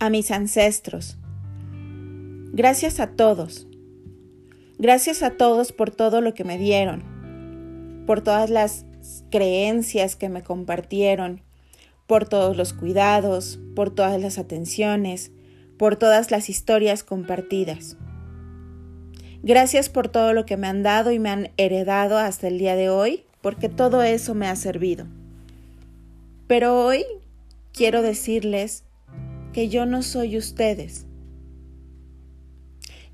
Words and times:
a 0.00 0.08
mis 0.08 0.30
ancestros. 0.30 1.18
Gracias 2.52 2.98
a 3.00 3.08
todos. 3.08 3.68
Gracias 4.78 5.22
a 5.22 5.32
todos 5.32 5.72
por 5.72 5.90
todo 5.90 6.22
lo 6.22 6.32
que 6.32 6.42
me 6.42 6.56
dieron, 6.56 8.04
por 8.06 8.22
todas 8.22 8.48
las 8.48 8.86
creencias 9.30 10.16
que 10.16 10.30
me 10.30 10.42
compartieron, 10.42 11.42
por 12.06 12.26
todos 12.26 12.56
los 12.56 12.72
cuidados, 12.72 13.60
por 13.76 13.90
todas 13.94 14.18
las 14.20 14.38
atenciones, 14.38 15.32
por 15.76 15.96
todas 15.96 16.30
las 16.30 16.48
historias 16.48 17.04
compartidas. 17.04 17.98
Gracias 19.42 19.90
por 19.90 20.08
todo 20.08 20.32
lo 20.32 20.46
que 20.46 20.56
me 20.56 20.66
han 20.66 20.82
dado 20.82 21.12
y 21.12 21.18
me 21.18 21.28
han 21.28 21.50
heredado 21.58 22.16
hasta 22.16 22.48
el 22.48 22.58
día 22.58 22.74
de 22.74 22.88
hoy, 22.88 23.24
porque 23.42 23.68
todo 23.68 24.02
eso 24.02 24.34
me 24.34 24.46
ha 24.48 24.56
servido. 24.56 25.06
Pero 26.46 26.84
hoy 26.84 27.04
quiero 27.72 28.00
decirles 28.00 28.84
que 29.52 29.68
yo 29.68 29.86
no 29.86 30.02
soy 30.02 30.36
ustedes. 30.36 31.06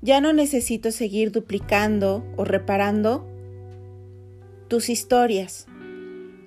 Ya 0.01 0.21
no 0.21 0.33
necesito 0.33 0.91
seguir 0.91 1.31
duplicando 1.31 2.23
o 2.35 2.45
reparando 2.45 3.27
tus 4.67 4.89
historias, 4.89 5.67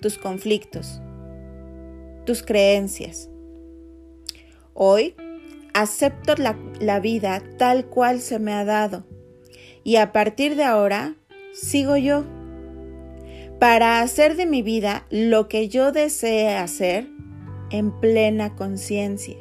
tus 0.01 0.19
conflictos, 0.19 1.01
tus 2.27 2.43
creencias. 2.43 3.29
Hoy 4.75 5.15
acepto 5.75 6.37
la, 6.37 6.57
la, 6.81 7.01
vida 7.01 7.43
tal 7.59 7.87
cual 7.87 8.21
se 8.21 8.39
me 8.39 8.53
ha 8.53 8.65
dado 8.65 9.05
y 9.85 9.97
a 9.97 10.13
partir 10.13 10.57
de 10.57 10.65
ahora 10.65 11.15
sigo 11.53 11.97
yo 11.97 12.25
para 13.59 14.01
hacer 14.01 14.37
de 14.37 14.47
mi 14.47 14.63
vida 14.63 15.07
lo 15.11 15.49
que 15.49 15.69
yo 15.69 15.93
desee 15.93 16.57
hacer 16.57 17.09
en 17.71 17.93
plena 18.01 18.57
conciencia 18.57 19.37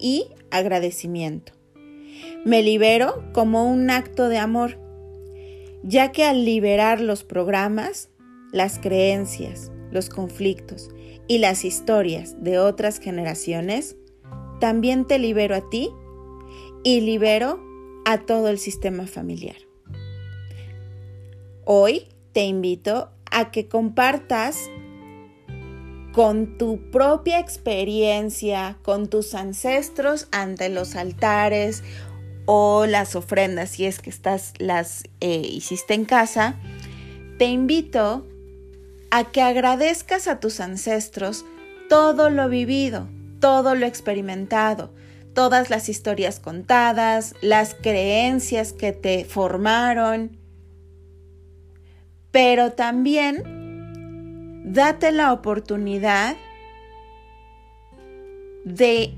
y 0.00 0.26
agradecimiento. 0.50 1.52
Me 2.44 2.62
libero 2.62 3.22
como 3.32 3.70
un 3.70 3.90
acto 3.90 4.28
de 4.28 4.38
amor, 4.38 4.78
ya 5.82 6.12
que 6.12 6.24
al 6.24 6.44
liberar 6.44 7.00
los 7.00 7.24
programas, 7.24 8.10
las 8.52 8.78
creencias, 8.78 9.70
los 9.90 10.08
conflictos 10.08 10.90
y 11.28 11.38
las 11.38 11.64
historias 11.64 12.42
de 12.42 12.58
otras 12.58 12.98
generaciones, 12.98 13.96
también 14.60 15.06
te 15.06 15.18
libero 15.18 15.54
a 15.54 15.68
ti 15.68 15.90
y 16.82 17.00
libero 17.00 17.60
a 18.04 18.18
todo 18.18 18.48
el 18.48 18.58
sistema 18.58 19.06
familiar. 19.06 19.56
Hoy 21.64 22.08
te 22.32 22.44
invito 22.44 23.10
a 23.30 23.50
que 23.50 23.68
compartas 23.68 24.70
con 26.12 26.58
tu 26.58 26.90
propia 26.90 27.38
experiencia, 27.38 28.78
con 28.82 29.08
tus 29.08 29.34
ancestros 29.34 30.28
ante 30.32 30.68
los 30.68 30.96
altares 30.96 31.82
o 32.46 32.86
las 32.86 33.14
ofrendas, 33.14 33.70
si 33.70 33.86
es 33.86 34.00
que 34.00 34.10
estás 34.10 34.54
las 34.58 35.04
eh, 35.20 35.36
hiciste 35.36 35.94
en 35.94 36.04
casa, 36.04 36.56
te 37.38 37.46
invito 37.46 38.26
a 39.10 39.30
que 39.30 39.42
agradezcas 39.42 40.26
a 40.26 40.40
tus 40.40 40.60
ancestros 40.60 41.44
todo 41.88 42.30
lo 42.30 42.48
vivido, 42.48 43.08
todo 43.40 43.74
lo 43.74 43.86
experimentado, 43.86 44.92
todas 45.32 45.70
las 45.70 45.88
historias 45.88 46.40
contadas, 46.40 47.34
las 47.40 47.74
creencias 47.74 48.72
que 48.72 48.92
te 48.92 49.24
formaron, 49.24 50.38
pero 52.30 52.72
también 52.72 53.59
date 54.64 55.12
la 55.12 55.32
oportunidad 55.32 56.36
de 58.64 59.14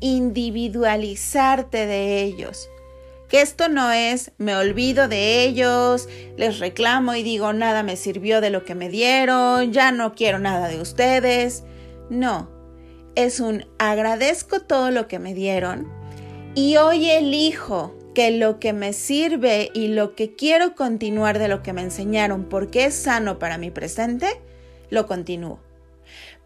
individualizarte 0.00 1.86
de 1.86 2.22
ellos. 2.22 2.68
Que 3.28 3.40
esto 3.40 3.68
no 3.68 3.90
es 3.90 4.32
me 4.38 4.54
olvido 4.54 5.08
de 5.08 5.44
ellos, 5.44 6.08
les 6.36 6.58
reclamo 6.58 7.14
y 7.14 7.22
digo 7.22 7.52
nada 7.52 7.82
me 7.82 7.96
sirvió 7.96 8.40
de 8.40 8.50
lo 8.50 8.64
que 8.64 8.74
me 8.74 8.88
dieron, 8.88 9.72
ya 9.72 9.92
no 9.92 10.14
quiero 10.14 10.38
nada 10.38 10.68
de 10.68 10.80
ustedes. 10.80 11.64
No, 12.10 12.50
es 13.14 13.40
un 13.40 13.64
agradezco 13.78 14.60
todo 14.60 14.90
lo 14.90 15.08
que 15.08 15.18
me 15.18 15.34
dieron 15.34 15.90
y 16.54 16.76
hoy 16.76 17.10
elijo 17.10 17.94
que 18.14 18.30
lo 18.30 18.60
que 18.60 18.72
me 18.72 18.92
sirve 18.92 19.70
y 19.74 19.88
lo 19.88 20.14
que 20.14 20.34
quiero 20.36 20.74
continuar 20.74 21.38
de 21.38 21.48
lo 21.48 21.62
que 21.62 21.72
me 21.72 21.82
enseñaron 21.82 22.44
porque 22.44 22.84
es 22.84 22.94
sano 22.94 23.38
para 23.38 23.58
mi 23.58 23.70
presente, 23.70 24.40
lo 24.90 25.06
continúo. 25.06 25.60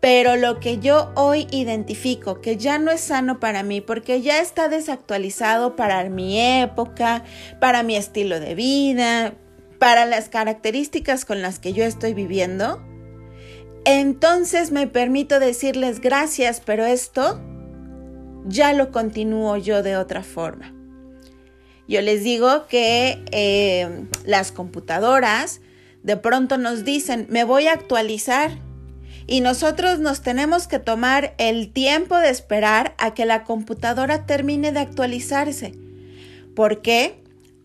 Pero 0.01 0.37
lo 0.37 0.61
que 0.61 0.79
yo 0.79 1.11
hoy 1.17 1.49
identifico 1.51 2.41
que 2.41 2.57
ya 2.57 2.79
no 2.79 2.93
es 2.93 3.01
sano 3.01 3.41
para 3.41 3.63
mí 3.63 3.81
porque 3.81 4.23
ya 4.23 4.41
está 4.41 4.69
desactualizado 4.69 5.75
para 5.75 6.09
mi 6.09 6.41
época, 6.41 7.25
para 7.61 7.83
mi 7.83 7.97
estilo 7.97 8.39
de 8.39 8.55
vida, 8.55 9.35
para 9.79 10.07
las 10.07 10.29
características 10.29 11.25
con 11.25 11.43
las 11.43 11.59
que 11.59 11.73
yo 11.73 11.85
estoy 11.85 12.15
viviendo, 12.15 12.81
entonces 13.85 14.71
me 14.71 14.87
permito 14.87 15.41
decirles 15.41 16.01
gracias, 16.01 16.61
pero 16.65 16.85
esto 16.85 17.41
ya 18.47 18.73
lo 18.73 18.93
continúo 18.93 19.57
yo 19.57 19.83
de 19.83 19.97
otra 19.97 20.23
forma. 20.23 20.75
Yo 21.87 22.03
les 22.03 22.23
digo 22.23 22.67
que 22.67 23.25
eh, 23.31 24.05
las 24.25 24.53
computadoras 24.53 25.63
de 26.09 26.17
pronto 26.17 26.57
nos 26.57 26.87
dicen, 26.87 27.27
me 27.29 27.45
voy 27.45 27.67
a 27.67 27.75
actualizar. 27.75 28.53
Y 29.27 29.43
nosotros 29.43 29.99
nos 29.99 30.23
tenemos 30.23 30.67
que 30.67 30.79
tomar 30.79 31.35
el 31.37 31.71
tiempo 31.71 32.17
de 32.17 32.31
esperar 32.31 32.95
a 32.97 33.13
que 33.13 33.27
la 33.27 33.45
computadora 33.45 34.25
termine 34.25 34.73
de 34.73 34.81
actualizarse. 34.81 35.75
¿Por 36.57 36.81
qué? 36.81 37.23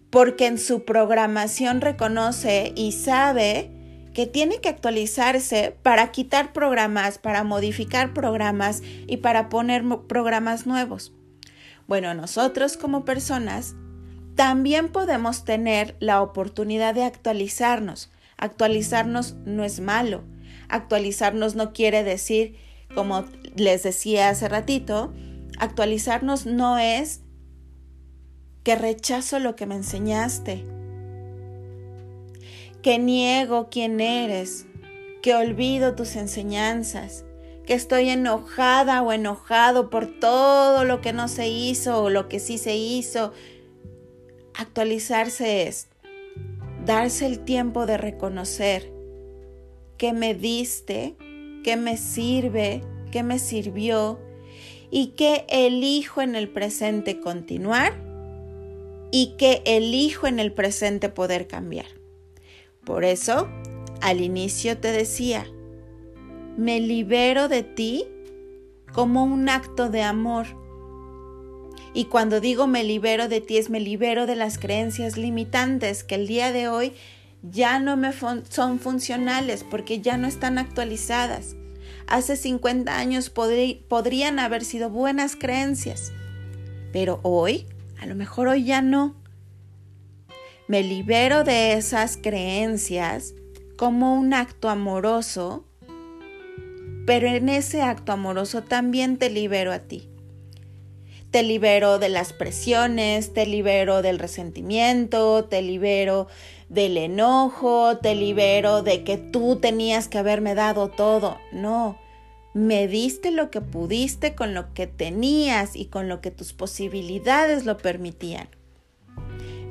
Porque 0.10 0.48
en 0.48 0.58
su 0.58 0.84
programación 0.84 1.80
reconoce 1.80 2.74
y 2.76 2.92
sabe 2.92 3.72
que 4.14 4.28
tiene 4.28 4.60
que 4.60 4.68
actualizarse 4.68 5.74
para 5.82 6.12
quitar 6.12 6.52
programas, 6.52 7.20
para 7.20 7.46
modificar 7.46 8.14
programas 8.14 8.82
y 9.08 9.18
para 9.18 9.48
poner 9.48 9.86
programas 10.10 10.68
nuevos. 10.68 11.14
Bueno, 11.88 12.14
nosotros 12.14 12.76
como 12.76 13.06
personas 13.06 13.74
también 14.36 14.90
podemos 14.90 15.46
tener 15.46 15.96
la 16.02 16.22
oportunidad 16.22 16.94
de 16.94 17.06
actualizarnos. 17.06 18.10
Actualizarnos 18.38 19.36
no 19.46 19.64
es 19.64 19.80
malo. 19.80 20.24
Actualizarnos 20.70 21.56
no 21.56 21.74
quiere 21.74 22.04
decir, 22.04 22.58
como 22.96 23.26
les 23.56 23.84
decía 23.84 24.30
hace 24.30 24.50
ratito, 24.50 25.14
actualizarnos 25.60 26.46
no 26.46 26.78
es 26.78 27.22
que 28.64 28.76
rechazo 28.76 29.40
lo 29.40 29.56
que 29.56 29.66
me 29.66 29.76
enseñaste, 29.76 30.64
que 32.82 32.98
niego 32.98 33.70
quién 33.70 34.00
eres, 34.00 34.66
que 35.22 35.36
olvido 35.36 35.96
tus 35.96 36.16
enseñanzas, 36.16 37.26
que 37.66 37.74
estoy 37.74 38.10
enojada 38.10 39.02
o 39.02 39.12
enojado 39.12 39.90
por 39.90 40.08
todo 40.20 40.86
lo 40.86 41.02
que 41.02 41.14
no 41.14 41.28
se 41.28 41.48
hizo 41.50 42.04
o 42.04 42.10
lo 42.10 42.28
que 42.30 42.40
sí 42.40 42.58
se 42.58 42.76
hizo 42.76 43.32
Actualizarse 44.56 45.68
es 45.68 45.88
darse 46.86 47.26
el 47.26 47.40
tiempo 47.40 47.86
de 47.86 47.98
reconocer 47.98 48.92
qué 49.98 50.14
me 50.14 50.34
diste, 50.34 51.16
qué 51.64 51.78
me 51.78 51.98
sirve, 51.98 52.82
qué 53.12 53.24
me 53.24 53.40
sirvió 53.40 54.20
y 54.92 55.14
qué 55.18 55.46
elijo 55.48 56.22
en 56.22 56.36
el 56.36 56.50
presente 56.50 57.20
continuar 57.20 57.94
y 59.12 59.36
qué 59.38 59.62
elijo 59.66 60.28
en 60.28 60.40
el 60.40 60.52
presente 60.52 61.10
poder 61.10 61.48
cambiar. 61.48 61.86
Por 62.84 63.06
eso, 63.06 63.48
al 64.02 64.22
inicio 64.22 64.78
te 64.78 64.92
decía, 64.92 65.46
me 66.58 66.80
libero 66.80 67.48
de 67.48 67.64
ti 67.64 68.06
como 68.92 69.24
un 69.24 69.48
acto 69.50 69.90
de 69.90 70.04
amor 70.04 70.63
y 71.94 72.06
cuando 72.06 72.40
digo 72.40 72.66
me 72.68 72.84
libero 72.84 73.28
de 73.28 73.40
ti 73.40 73.58
es 73.58 73.70
me 73.70 73.80
libero 73.80 74.26
de 74.26 74.36
las 74.36 74.58
creencias 74.58 75.16
limitantes 75.16 76.04
que 76.04 76.16
el 76.16 76.28
día 76.28 76.52
de 76.52 76.68
hoy 76.68 76.94
ya 77.44 77.80
no 77.80 77.98
me 77.98 78.12
son 78.14 78.80
funcionales 78.80 79.64
porque 79.64 80.00
ya 80.00 80.18
no 80.18 80.28
están 80.28 80.58
actualizadas. 80.58 81.56
Hace 82.08 82.38
50 82.38 82.98
años 82.98 83.30
podrían 83.30 84.40
haber 84.40 84.64
sido 84.64 84.90
buenas 84.90 85.36
creencias, 85.36 86.14
pero 86.92 87.20
hoy, 87.24 87.66
a 88.00 88.06
lo 88.06 88.16
mejor 88.16 88.48
hoy 88.48 88.64
ya 88.64 88.82
no. 88.82 89.16
Me 90.68 90.84
libero 90.84 91.44
de 91.44 91.74
esas 91.74 92.18
creencias 92.18 93.34
como 93.78 94.16
un 94.16 94.34
acto 94.34 94.70
amoroso, 94.70 95.66
pero 97.06 97.28
en 97.28 97.50
ese 97.50 97.82
acto 97.82 98.14
amoroso 98.14 98.64
también 98.64 99.18
te 99.18 99.30
libero 99.30 99.74
a 99.74 99.80
ti 99.80 100.13
te 101.34 101.42
libero 101.42 101.98
de 101.98 102.10
las 102.10 102.32
presiones, 102.32 103.34
te 103.34 103.48
libero 103.48 104.04
del 104.04 104.20
resentimiento, 104.20 105.46
te 105.46 105.64
libero 105.64 106.28
del 106.70 106.96
enojo, 106.96 107.98
te 107.98 108.14
libero 108.14 108.84
de 108.84 109.04
que 109.04 109.18
tú 109.18 109.56
tenías 109.56 110.08
que 110.08 110.20
haberme 110.20 110.54
dado 110.54 110.90
todo. 110.90 111.40
No, 111.52 111.98
me 112.54 112.88
diste 112.88 113.32
lo 113.32 113.50
que 113.50 113.62
pudiste 113.62 114.36
con 114.36 114.54
lo 114.54 114.76
que 114.76 114.86
tenías 114.86 115.76
y 115.76 115.86
con 115.86 116.08
lo 116.08 116.22
que 116.22 116.30
tus 116.30 116.54
posibilidades 116.54 117.66
lo 117.66 117.80
permitían. 117.80 118.48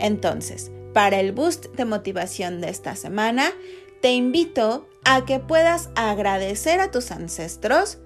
Entonces, 0.00 0.73
para 0.93 1.20
el 1.20 1.31
boost 1.31 1.67
de 1.76 1.85
motivación 1.85 2.61
de 2.61 2.70
esta 2.70 2.97
semana, 2.97 3.53
te 4.00 4.11
invito 4.11 4.88
a 5.05 5.25
que 5.25 5.38
puedas 5.38 5.91
agradecer 5.94 6.81
a 6.81 6.91
tus 6.91 7.12
ancestros 7.12 7.99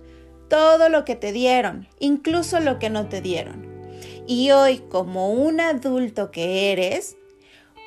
todo 0.49 0.89
lo 0.89 1.05
que 1.05 1.17
te 1.17 1.33
dieron, 1.33 1.89
incluso 1.99 2.61
lo 2.61 2.79
que 2.79 2.91
no 2.91 3.09
te 3.09 3.21
dieron. 3.21 3.67
Y 4.27 4.51
hoy, 4.51 4.79
como 4.79 5.33
un 5.33 5.61
adulto 5.61 6.31
que 6.31 6.73
eres, 6.73 7.17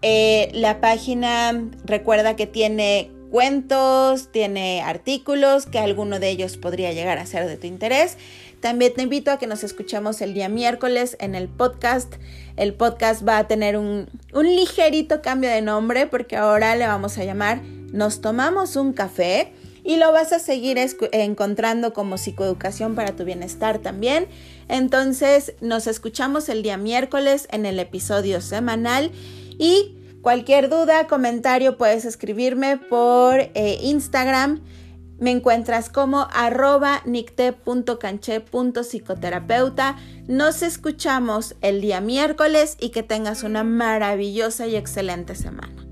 Eh, 0.02 0.52
la 0.54 0.80
página 0.80 1.70
recuerda 1.86 2.36
que 2.36 2.48
tiene 2.48 3.12
cuentos, 3.32 4.32
tiene 4.32 4.82
artículos, 4.82 5.66
que 5.66 5.80
alguno 5.80 6.20
de 6.20 6.30
ellos 6.30 6.58
podría 6.58 6.94
llegar 6.94 7.18
a 7.18 7.26
ser 7.26 7.48
de 7.48 7.58
tu 7.58 7.68
interés. 7.68 8.18
También 8.60 8.94
te 8.96 9.04
invito 9.04 9.32
a 9.32 9.38
que 9.38 9.48
nos 9.48 9.64
escuchemos 9.64 10.22
el 10.22 10.34
día 10.34 10.50
miércoles 10.50 11.16
en 11.20 11.36
el 11.36 11.48
podcast. 11.48 12.16
El 12.56 12.74
podcast 12.74 13.28
va 13.28 13.38
a 13.38 13.48
tener 13.48 13.78
un, 13.78 14.08
ligerito 14.34 15.22
cambio 15.22 15.50
de 15.50 15.62
nombre 15.62 16.08
porque 16.08 16.38
ahora 16.38 16.76
le 16.76 16.88
vamos 16.88 17.18
a 17.18 17.24
llamar 17.24 17.62
Nos 17.62 18.20
tomamos 18.20 18.76
un 18.76 18.94
café 18.94 19.54
y 19.84 19.98
lo 19.98 20.12
vas 20.12 20.34
a 20.34 20.40
seguir 20.40 20.78
encontrando 21.12 21.94
como 21.94 22.18
psicoeducación 22.18 22.96
para 22.96 23.16
tu 23.16 23.26
bienestar 23.26 23.78
también. 23.78 24.28
Entonces 24.68 25.54
nos 25.62 25.86
escuchamos 25.86 26.50
el 26.50 26.64
día 26.64 26.78
miércoles 26.78 27.48
en 27.52 27.66
el 27.66 27.80
episodio 27.80 28.42
semanal 28.42 29.12
y 29.58 29.98
cualquier 30.22 30.70
duda, 30.70 31.08
comentario 31.08 31.78
puedes 31.78 32.06
escribirme 32.06 32.78
por 32.78 33.40
eh, 33.40 33.80
Instagram. 33.82 34.62
Me 35.20 35.32
encuentras 35.32 35.90
como 35.90 36.28
arroba 36.32 37.02
nicte.canche.psicoterapeuta. 37.06 39.96
Nos 40.28 40.62
escuchamos 40.62 41.56
el 41.62 41.82
día 41.82 42.02
miércoles 42.02 42.78
y 42.80 42.90
que 42.90 43.02
tengas 43.02 43.42
una 43.42 43.64
maravillosa 43.64 44.68
y 44.68 44.76
excelente 44.76 45.34
semana. 45.34 45.87